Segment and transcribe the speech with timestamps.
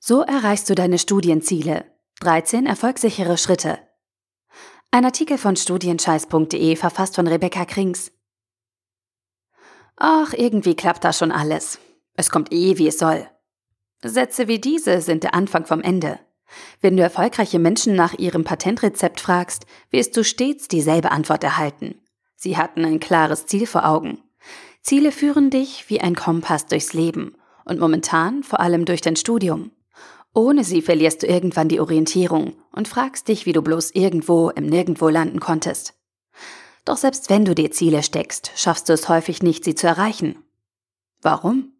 [0.00, 1.84] So erreichst du deine Studienziele.
[2.20, 3.78] 13 erfolgssichere Schritte.
[4.90, 8.12] Ein Artikel von studienscheiß.de verfasst von Rebecca Krings.
[9.96, 11.80] Ach, irgendwie klappt da schon alles.
[12.14, 13.28] Es kommt eh, wie es soll.
[14.02, 16.20] Sätze wie diese sind der Anfang vom Ende.
[16.80, 22.00] Wenn du erfolgreiche Menschen nach ihrem Patentrezept fragst, wirst du stets dieselbe Antwort erhalten.
[22.36, 24.22] Sie hatten ein klares Ziel vor Augen.
[24.80, 27.34] Ziele führen dich wie ein Kompass durchs Leben
[27.64, 29.72] und momentan vor allem durch dein Studium.
[30.34, 34.66] Ohne sie verlierst du irgendwann die Orientierung und fragst dich, wie du bloß irgendwo im
[34.66, 35.94] Nirgendwo landen konntest.
[36.84, 40.42] Doch selbst wenn du dir Ziele steckst, schaffst du es häufig nicht, sie zu erreichen.
[41.20, 41.72] Warum?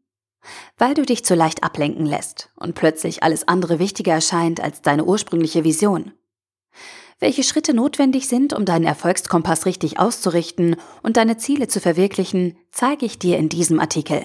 [0.76, 5.04] Weil du dich zu leicht ablenken lässt und plötzlich alles andere wichtiger erscheint als deine
[5.04, 6.12] ursprüngliche Vision.
[7.20, 13.06] Welche Schritte notwendig sind, um deinen Erfolgskompass richtig auszurichten und deine Ziele zu verwirklichen, zeige
[13.06, 14.24] ich dir in diesem Artikel.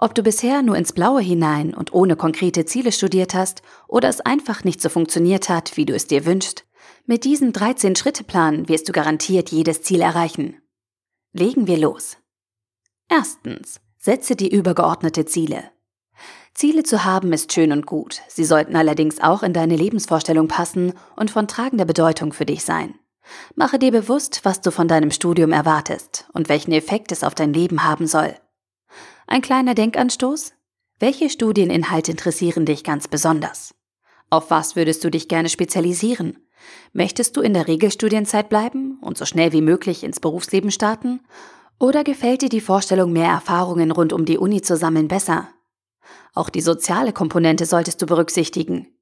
[0.00, 4.20] Ob du bisher nur ins Blaue hinein und ohne konkrete Ziele studiert hast oder es
[4.20, 6.64] einfach nicht so funktioniert hat, wie du es dir wünschst,
[7.04, 10.62] mit diesem 13-Schritte-Plan wirst du garantiert jedes Ziel erreichen.
[11.32, 12.16] Legen wir los.
[13.08, 15.70] Erstens, setze dir übergeordnete Ziele.
[16.54, 20.92] Ziele zu haben ist schön und gut, sie sollten allerdings auch in deine Lebensvorstellung passen
[21.16, 22.94] und von tragender Bedeutung für dich sein.
[23.56, 27.52] Mache dir bewusst, was du von deinem Studium erwartest und welchen Effekt es auf dein
[27.52, 28.34] Leben haben soll.
[29.30, 30.54] Ein kleiner Denkanstoß?
[30.98, 33.74] Welche Studieninhalte interessieren dich ganz besonders?
[34.30, 36.38] Auf was würdest du dich gerne spezialisieren?
[36.94, 41.20] Möchtest du in der Regelstudienzeit bleiben und so schnell wie möglich ins Berufsleben starten?
[41.78, 45.50] Oder gefällt dir die Vorstellung, mehr Erfahrungen rund um die Uni zu sammeln, besser?
[46.32, 48.98] Auch die soziale Komponente solltest du berücksichtigen.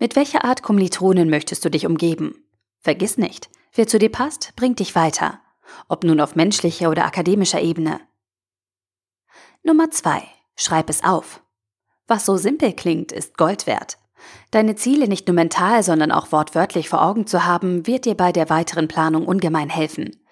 [0.00, 2.34] Mit welcher Art Kommilitonen möchtest du dich umgeben?
[2.80, 5.40] Vergiss nicht, wer zu dir passt, bringt dich weiter.
[5.88, 8.00] Ob nun auf menschlicher oder akademischer Ebene.
[9.68, 10.22] Nummer zwei:
[10.56, 11.42] Schreib es auf.
[12.06, 13.98] Was so simpel klingt, ist Gold wert.
[14.50, 18.32] Deine Ziele nicht nur mental, sondern auch wortwörtlich vor Augen zu haben, wird dir bei
[18.32, 20.24] der weiteren Planung ungemein helfen.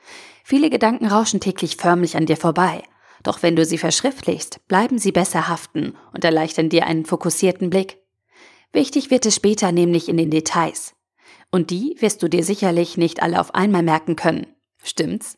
[0.42, 2.82] Viele Gedanken rauschen täglich förmlich an dir vorbei.
[3.24, 7.98] Doch wenn du sie verschriftlichst, bleiben sie besser haften und erleichtern dir einen fokussierten Blick.
[8.72, 10.94] Wichtig wird es später nämlich in den Details.
[11.50, 14.46] Und die wirst du dir sicherlich nicht alle auf einmal merken können.
[14.82, 15.36] Stimmt's?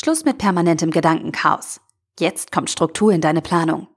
[0.00, 1.80] Schluss mit permanentem Gedankenchaos.
[2.18, 3.88] Jetzt kommt Struktur in deine Planung.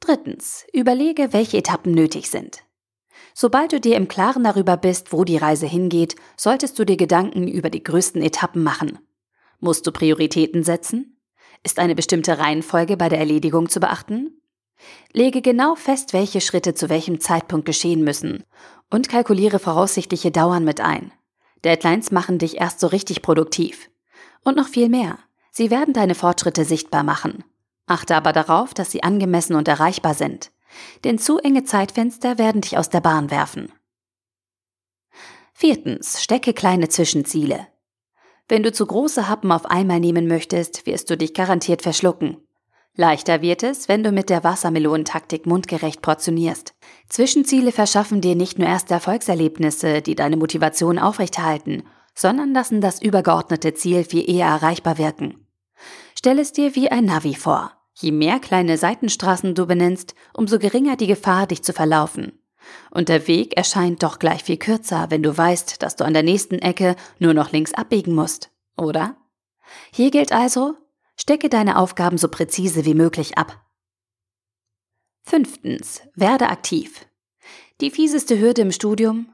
[0.00, 2.62] Drittens, überlege, welche Etappen nötig sind.
[3.34, 7.48] Sobald du dir im Klaren darüber bist, wo die Reise hingeht, solltest du dir Gedanken
[7.48, 8.98] über die größten Etappen machen.
[9.58, 11.20] Musst du Prioritäten setzen?
[11.62, 14.40] Ist eine bestimmte Reihenfolge bei der Erledigung zu beachten?
[15.12, 18.44] Lege genau fest, welche Schritte zu welchem Zeitpunkt geschehen müssen
[18.90, 21.12] und kalkuliere voraussichtliche Dauern mit ein.
[21.64, 23.90] Deadlines machen dich erst so richtig produktiv.
[24.44, 25.18] Und noch viel mehr.
[25.56, 27.42] Sie werden deine Fortschritte sichtbar machen.
[27.86, 30.52] Achte aber darauf, dass sie angemessen und erreichbar sind.
[31.02, 33.72] Denn zu enge Zeitfenster werden dich aus der Bahn werfen.
[35.54, 37.68] Viertens, stecke kleine Zwischenziele.
[38.48, 42.36] Wenn du zu große Happen auf einmal nehmen möchtest, wirst du dich garantiert verschlucken.
[42.94, 46.74] Leichter wird es, wenn du mit der Wassermelonentaktik mundgerecht portionierst.
[47.08, 51.84] Zwischenziele verschaffen dir nicht nur erste Erfolgserlebnisse, die deine Motivation aufrechterhalten,
[52.14, 55.45] sondern lassen das übergeordnete Ziel viel eher erreichbar wirken.
[56.18, 57.72] Stell es dir wie ein Navi vor.
[57.94, 62.38] Je mehr kleine Seitenstraßen du benennst, umso geringer die Gefahr, dich zu verlaufen.
[62.90, 66.22] Und der Weg erscheint doch gleich viel kürzer, wenn du weißt, dass du an der
[66.22, 69.16] nächsten Ecke nur noch links abbiegen musst, oder?
[69.92, 70.74] Hier gilt also,
[71.16, 73.62] stecke deine Aufgaben so präzise wie möglich ab.
[75.22, 77.06] Fünftens, werde aktiv.
[77.80, 79.32] Die fieseste Hürde im Studium?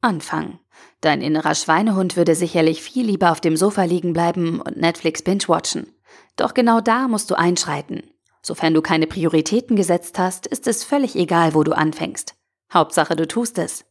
[0.00, 0.58] Anfang.
[1.00, 5.93] Dein innerer Schweinehund würde sicherlich viel lieber auf dem Sofa liegen bleiben und Netflix binge-watchen.
[6.36, 8.10] Doch genau da musst du einschreiten.
[8.42, 12.34] Sofern du keine Prioritäten gesetzt hast, ist es völlig egal, wo du anfängst.
[12.72, 13.84] Hauptsache, du tust es.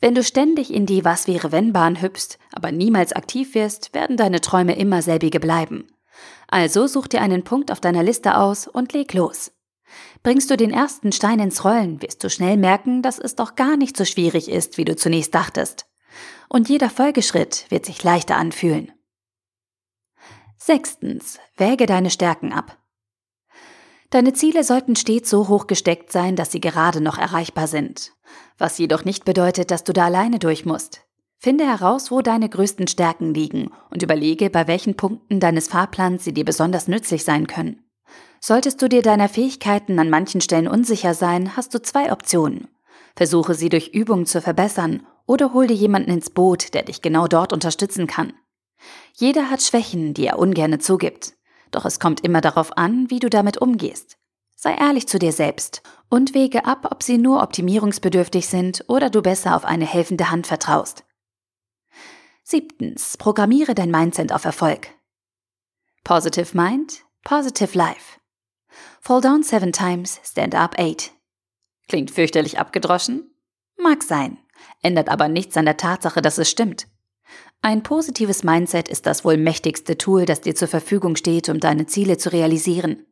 [0.00, 4.16] Wenn du ständig in die Was wäre wenn Bahn hüpfst, aber niemals aktiv wirst, werden
[4.16, 5.88] deine Träume immer selbige bleiben.
[6.48, 9.52] Also such dir einen Punkt auf deiner Liste aus und leg los.
[10.22, 13.76] Bringst du den ersten Stein ins Rollen, wirst du schnell merken, dass es doch gar
[13.76, 15.86] nicht so schwierig ist, wie du zunächst dachtest.
[16.48, 18.92] Und jeder Folgeschritt wird sich leichter anfühlen.
[20.66, 22.78] Sechstens, wäge deine Stärken ab.
[24.08, 28.12] Deine Ziele sollten stets so hoch gesteckt sein, dass sie gerade noch erreichbar sind.
[28.56, 31.02] Was jedoch nicht bedeutet, dass du da alleine durch musst.
[31.36, 36.32] Finde heraus, wo deine größten Stärken liegen und überlege, bei welchen Punkten deines Fahrplans sie
[36.32, 37.84] dir besonders nützlich sein können.
[38.40, 42.68] Solltest du dir deiner Fähigkeiten an manchen Stellen unsicher sein, hast du zwei Optionen.
[43.16, 47.26] Versuche sie durch Übungen zu verbessern oder hol dir jemanden ins Boot, der dich genau
[47.26, 48.32] dort unterstützen kann.
[49.16, 51.34] Jeder hat Schwächen, die er ungerne zugibt.
[51.70, 54.18] Doch es kommt immer darauf an, wie du damit umgehst.
[54.56, 59.22] Sei ehrlich zu dir selbst und wege ab, ob sie nur optimierungsbedürftig sind oder du
[59.22, 61.04] besser auf eine helfende Hand vertraust.
[62.42, 64.88] Siebtens, programmiere dein Mindset auf Erfolg.
[66.02, 68.20] Positive Mind, Positive Life.
[69.00, 71.12] Fall down seven times, stand up eight.
[71.88, 73.34] Klingt fürchterlich abgedroschen?
[73.76, 74.38] Mag sein,
[74.82, 76.86] ändert aber nichts an der Tatsache, dass es stimmt.
[77.64, 81.86] Ein positives Mindset ist das wohl mächtigste Tool, das dir zur Verfügung steht, um deine
[81.86, 83.06] Ziele zu realisieren.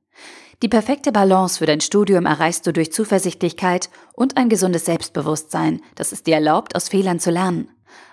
[0.60, 6.12] Die perfekte Balance für dein Studium erreichst du durch Zuversichtlichkeit und ein gesundes Selbstbewusstsein, das
[6.12, 7.70] es dir erlaubt, aus Fehlern zu lernen.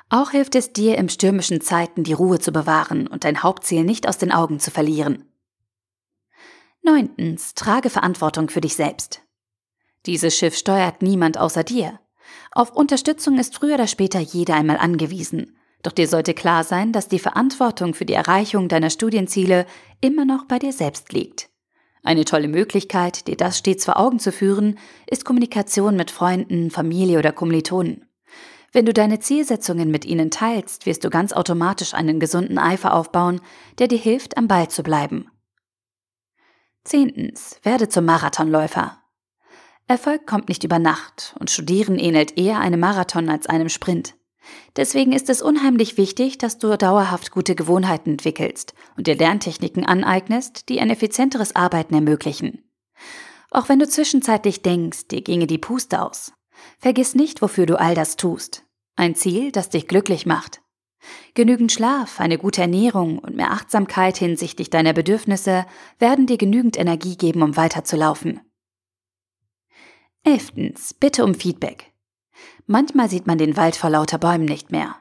[0.08, 4.08] Auch hilft es dir, in stürmischen Zeiten die Ruhe zu bewahren und dein Hauptziel nicht
[4.08, 5.26] aus den Augen zu verlieren.
[6.82, 9.24] Neuntens, trage Verantwortung für dich selbst.
[10.06, 12.00] Dieses Schiff steuert niemand außer dir.
[12.54, 15.59] Auf Unterstützung ist früher oder später jeder einmal angewiesen.
[15.82, 19.66] Doch dir sollte klar sein, dass die Verantwortung für die Erreichung deiner Studienziele
[20.02, 21.50] immer noch bei dir selbst liegt.
[22.04, 24.78] Eine tolle Möglichkeit, dir das stets vor Augen zu führen,
[25.08, 28.06] ist Kommunikation mit Freunden, Familie oder Kommilitonen.
[28.72, 33.42] Wenn du deine Zielsetzungen mit ihnen teilst, wirst du ganz automatisch einen gesunden Eifer aufbauen,
[33.80, 35.30] der dir hilft, am Ball zu bleiben.
[36.84, 39.02] Zehntens, werde zum Marathonläufer.
[39.88, 44.16] Erfolg kommt nicht über Nacht und Studieren ähnelt eher einem Marathon als einem Sprint.
[44.76, 50.70] Deswegen ist es unheimlich wichtig, dass du dauerhaft gute Gewohnheiten entwickelst und dir Lerntechniken aneignest,
[50.70, 52.64] die ein effizienteres Arbeiten ermöglichen.
[53.52, 56.32] Auch wenn du zwischenzeitlich denkst, dir ginge die Puste aus.
[56.78, 58.64] Vergiss nicht, wofür du all das tust.
[58.96, 60.62] Ein Ziel, das dich glücklich macht.
[61.34, 65.66] Genügend Schlaf, eine gute Ernährung und mehr Achtsamkeit hinsichtlich deiner Bedürfnisse
[65.98, 68.42] werden dir genügend Energie geben, um weiterzulaufen.
[70.24, 71.94] Elftens, bitte um Feedback.
[72.68, 74.96] Manchmal sieht man den Wald vor lauter Bäumen nicht mehr.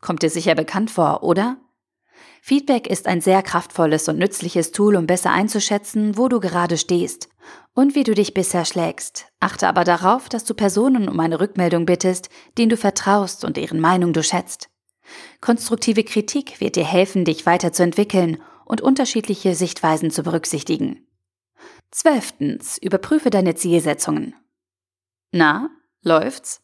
[0.00, 1.56] Kommt dir sicher bekannt vor, oder?
[2.42, 7.28] Feedback ist ein sehr kraftvolles und nützliches Tool, um besser einzuschätzen, wo du gerade stehst
[7.74, 9.26] und wie du dich bisher schlägst.
[9.40, 13.80] Achte aber darauf, dass du Personen um eine Rückmeldung bittest, denen du vertraust und deren
[13.80, 14.68] Meinung du schätzt.
[15.40, 21.06] Konstruktive Kritik wird dir helfen, dich weiterzuentwickeln und unterschiedliche Sichtweisen zu berücksichtigen.
[21.90, 24.34] Zwölftens, überprüfe deine Zielsetzungen.
[25.32, 25.70] Na,
[26.02, 26.60] läuft's?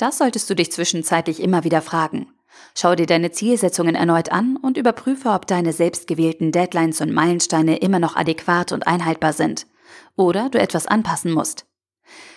[0.00, 2.26] Das solltest du dich zwischenzeitlich immer wieder fragen.
[2.74, 7.98] Schau dir deine Zielsetzungen erneut an und überprüfe, ob deine selbstgewählten Deadlines und Meilensteine immer
[7.98, 9.66] noch adäquat und einhaltbar sind
[10.16, 11.66] oder du etwas anpassen musst.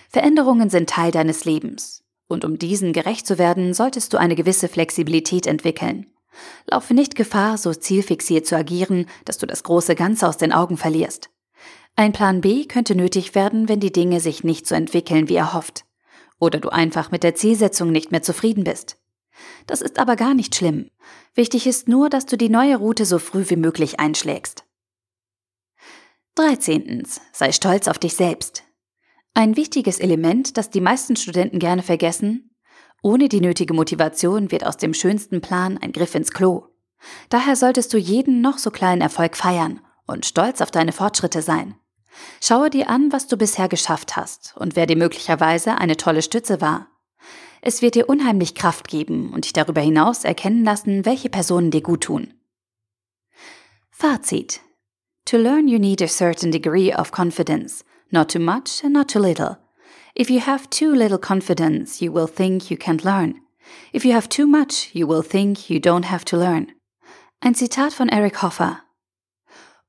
[0.10, 4.68] Veränderungen sind Teil deines Lebens und um diesen gerecht zu werden, solltest du eine gewisse
[4.68, 6.08] Flexibilität entwickeln.
[6.70, 10.76] Laufe nicht Gefahr, so zielfixiert zu agieren, dass du das große Ganze aus den Augen
[10.76, 11.30] verlierst.
[11.96, 15.86] Ein Plan B könnte nötig werden, wenn die Dinge sich nicht so entwickeln wie erhofft.
[16.44, 18.98] Oder du einfach mit der Zielsetzung nicht mehr zufrieden bist.
[19.66, 20.90] Das ist aber gar nicht schlimm.
[21.36, 24.66] Wichtig ist nur, dass du die neue Route so früh wie möglich einschlägst.
[26.36, 27.08] 13.
[27.32, 28.66] Sei stolz auf dich selbst.
[29.34, 32.54] Ein wichtiges Element, das die meisten Studenten gerne vergessen.
[33.02, 36.66] Ohne die nötige Motivation wird aus dem schönsten Plan ein Griff ins Klo.
[37.30, 41.76] Daher solltest du jeden noch so kleinen Erfolg feiern und stolz auf deine Fortschritte sein.
[42.42, 46.62] Schaue dir an, was du bisher geschafft hast und wer dir möglicherweise eine tolle Stütze
[46.62, 46.88] war.
[47.62, 51.82] Es wird dir unheimlich Kraft geben und dich darüber hinaus erkennen lassen, welche Personen dir
[51.82, 52.34] gut tun.
[53.90, 54.62] Fazit.
[55.26, 59.20] To learn you need a certain degree of confidence, not too much and not too
[59.20, 59.58] little.
[60.14, 63.40] If you have too little confidence, you will think you can't learn.
[63.94, 66.68] If you have too much, you will think you don't have to learn.
[67.40, 68.83] Ein Zitat von Eric Hoffer.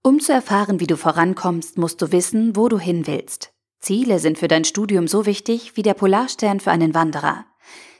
[0.06, 3.54] Um zu erfahren, wie du vorankommst, musst du wissen, wo du hin willst.
[3.80, 7.46] Ziele sind für dein Studium so wichtig wie der Polarstern für einen Wanderer.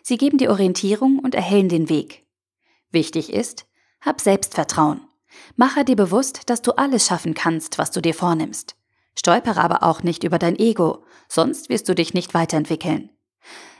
[0.02, 2.26] Sie geben dir Orientierung und erhellen den Weg.
[2.90, 3.64] Wichtig ist,
[4.02, 5.00] hab Selbstvertrauen.
[5.56, 8.76] Mache dir bewusst, dass du alles schaffen kannst, was du dir vornimmst.
[9.18, 13.08] Stolpere aber auch nicht über dein Ego, sonst wirst du dich nicht weiterentwickeln.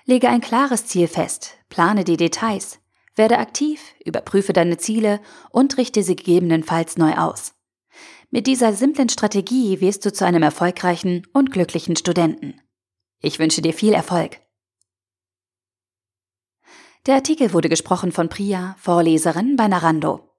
[0.07, 2.79] Lege ein klares Ziel fest, plane die Details,
[3.17, 7.54] werde aktiv, überprüfe deine Ziele und richte sie gegebenenfalls neu aus.
[8.35, 12.61] Mit dieser simplen Strategie wirst du zu einem erfolgreichen und glücklichen Studenten.
[13.21, 14.41] Ich wünsche dir viel Erfolg.
[17.07, 20.34] Der Artikel wurde gesprochen von Priya, Vorleserin bei Narando.